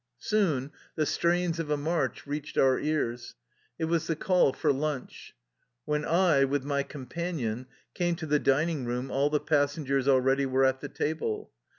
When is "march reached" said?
1.77-2.57